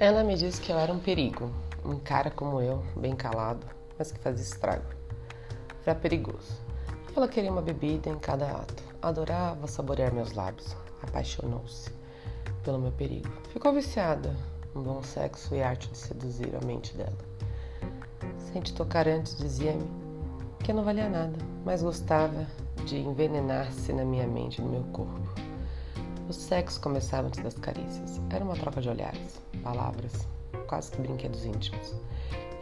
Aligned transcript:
Ela 0.00 0.24
me 0.24 0.34
disse 0.34 0.58
que 0.62 0.72
eu 0.72 0.78
era 0.78 0.90
um 0.90 0.98
perigo, 0.98 1.52
um 1.84 1.98
cara 1.98 2.30
como 2.30 2.58
eu, 2.58 2.82
bem 2.96 3.14
calado, 3.14 3.66
mas 3.98 4.10
que 4.10 4.18
fazia 4.18 4.42
estrago. 4.42 4.86
Era 5.84 5.94
perigoso. 5.94 6.54
Ela 7.14 7.28
queria 7.28 7.52
uma 7.52 7.60
bebida 7.60 8.08
em 8.08 8.18
cada 8.18 8.50
ato. 8.50 8.82
Adorava 9.02 9.66
saborear 9.66 10.10
meus 10.10 10.32
lábios. 10.32 10.74
Apaixonou-se 11.02 11.90
pelo 12.64 12.78
meu 12.78 12.92
perigo. 12.92 13.28
Ficou 13.50 13.74
viciada 13.74 14.34
no 14.74 14.80
bom 14.82 15.02
sexo 15.02 15.54
e 15.54 15.62
arte 15.62 15.90
de 15.90 15.98
seduzir 15.98 16.56
a 16.56 16.64
mente 16.64 16.96
dela. 16.96 17.18
Sente 18.38 18.72
tocar 18.72 19.06
antes, 19.06 19.36
dizia-me 19.36 19.86
que 20.64 20.72
não 20.72 20.82
valia 20.82 21.10
nada, 21.10 21.36
mas 21.62 21.82
gostava 21.82 22.46
de 22.86 22.96
envenenar-se 22.96 23.92
na 23.92 24.06
minha 24.06 24.26
mente 24.26 24.62
e 24.62 24.64
no 24.64 24.70
meu 24.70 24.84
corpo. 24.94 25.20
O 26.30 26.32
sexo 26.32 26.80
começava 26.80 27.26
antes 27.26 27.42
das 27.42 27.54
carícias. 27.54 28.20
Era 28.30 28.44
uma 28.44 28.54
troca 28.54 28.80
de 28.80 28.88
olhares, 28.88 29.42
palavras, 29.64 30.28
quase 30.68 30.92
que 30.92 31.00
brinquedos 31.00 31.44
íntimos. 31.44 31.92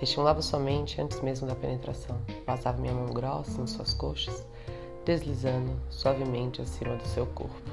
Estimulava 0.00 0.40
sua 0.40 0.58
mente 0.58 0.98
antes 1.02 1.20
mesmo 1.20 1.46
da 1.46 1.54
penetração. 1.54 2.18
Passava 2.46 2.80
minha 2.80 2.94
mão 2.94 3.12
grossa 3.12 3.60
em 3.60 3.66
suas 3.66 3.92
coxas, 3.92 4.46
deslizando 5.04 5.78
suavemente 5.90 6.62
acima 6.62 6.96
do 6.96 7.06
seu 7.08 7.26
corpo. 7.26 7.70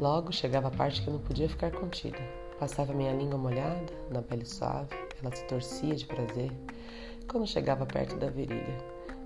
Logo 0.00 0.30
chegava 0.30 0.68
a 0.68 0.70
parte 0.70 1.02
que 1.02 1.10
não 1.10 1.18
podia 1.18 1.48
ficar 1.48 1.72
contida. 1.72 2.20
Passava 2.60 2.92
minha 2.92 3.12
língua 3.12 3.36
molhada 3.36 3.92
na 4.12 4.22
pele 4.22 4.44
suave, 4.44 4.94
ela 5.20 5.34
se 5.34 5.42
torcia 5.46 5.96
de 5.96 6.06
prazer. 6.06 6.52
Quando 7.28 7.48
chegava 7.48 7.84
perto 7.84 8.14
da 8.14 8.30
virilha, 8.30 8.78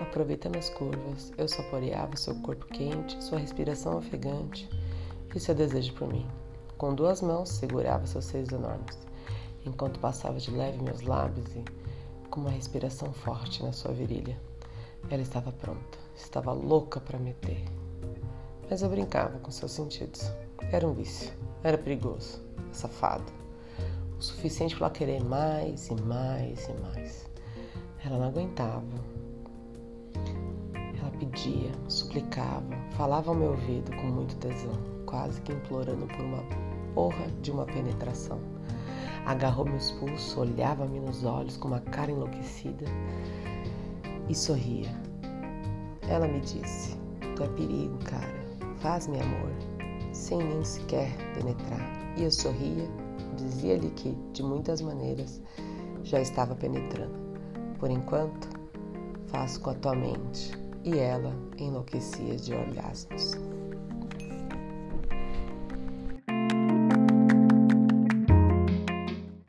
aproveitando 0.00 0.56
as 0.56 0.70
curvas, 0.70 1.34
eu 1.36 1.46
saboreava 1.46 2.16
seu 2.16 2.34
corpo 2.36 2.64
quente, 2.68 3.22
sua 3.22 3.38
respiração 3.38 3.98
ofegante 3.98 4.66
e 5.34 5.40
seu 5.40 5.54
desejo 5.54 5.92
por 5.94 6.08
mim. 6.08 6.26
Com 6.78 6.94
duas 6.94 7.22
mãos 7.22 7.48
segurava 7.48 8.06
seus 8.06 8.24
seios 8.24 8.50
enormes, 8.50 8.98
enquanto 9.64 10.00
passava 10.00 10.38
de 10.38 10.50
leve 10.50 10.82
meus 10.82 11.02
lábios 11.02 11.54
e 11.54 11.64
com 12.30 12.40
uma 12.40 12.50
respiração 12.50 13.12
forte 13.12 13.62
na 13.62 13.72
sua 13.72 13.92
virilha. 13.92 14.36
Ela 15.08 15.22
estava 15.22 15.52
pronta, 15.52 15.98
estava 16.16 16.52
louca 16.52 17.00
para 17.00 17.18
meter. 17.18 17.64
Mas 18.68 18.82
eu 18.82 18.88
brincava 18.88 19.38
com 19.38 19.50
seus 19.50 19.72
sentidos. 19.72 20.32
Era 20.72 20.86
um 20.86 20.92
vício, 20.92 21.32
era 21.62 21.78
perigoso, 21.78 22.40
safado. 22.72 23.30
O 24.18 24.22
suficiente 24.22 24.74
para 24.74 24.86
ela 24.86 24.94
querer 24.94 25.22
mais 25.22 25.88
e 25.88 25.94
mais 25.94 26.68
e 26.68 26.72
mais. 26.74 27.26
Ela 28.04 28.18
não 28.18 28.28
aguentava. 28.28 28.82
Pedia, 31.44 31.72
suplicava, 31.88 32.74
falava 32.92 33.30
ao 33.30 33.36
meu 33.36 33.50
ouvido 33.50 33.94
com 33.96 34.06
muito 34.06 34.34
tesão 34.36 34.72
quase 35.04 35.42
que 35.42 35.52
implorando 35.52 36.06
por 36.06 36.24
uma 36.24 36.42
porra 36.94 37.26
de 37.42 37.50
uma 37.50 37.66
penetração. 37.66 38.40
Agarrou 39.26 39.66
meus 39.66 39.90
pulsos, 39.92 40.34
olhava-me 40.38 40.98
nos 41.00 41.22
olhos 41.22 41.58
com 41.58 41.68
uma 41.68 41.80
cara 41.80 42.10
enlouquecida 42.10 42.86
e 44.26 44.34
sorria. 44.34 44.88
Ela 46.08 46.26
me 46.26 46.40
disse: 46.40 46.96
Tu 47.36 47.42
é 47.42 47.48
perigo, 47.48 47.98
cara. 48.06 48.42
Faz-me 48.78 49.20
amor, 49.20 49.52
sem 50.12 50.38
nem 50.38 50.64
sequer 50.64 51.14
penetrar. 51.34 52.16
E 52.16 52.24
eu 52.24 52.30
sorria, 52.30 52.88
dizia-lhe 53.36 53.90
que, 53.90 54.16
de 54.32 54.42
muitas 54.42 54.80
maneiras, 54.80 55.42
já 56.04 56.22
estava 56.22 56.54
penetrando. 56.54 57.18
Por 57.78 57.90
enquanto, 57.90 58.48
faço 59.26 59.60
com 59.60 59.68
a 59.68 59.74
tua 59.74 59.94
mente. 59.94 60.63
E 60.84 60.98
ela 60.98 61.34
enlouquecia 61.58 62.36
de 62.36 62.52
orgasmos. 62.52 63.32